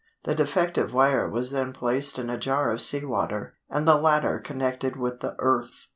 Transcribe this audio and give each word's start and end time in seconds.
The 0.23 0.33
defective 0.33 0.93
wire 0.95 1.29
was 1.29 1.51
then 1.51 1.73
placed 1.73 2.17
in 2.17 2.31
a 2.31 2.37
jar 2.39 2.71
of 2.71 2.81
sea 2.81 3.05
water, 3.05 3.53
and 3.69 3.87
the 3.87 3.97
latter 3.97 4.39
connected 4.39 4.95
with 4.95 5.19
the 5.19 5.35
earth. 5.37 5.89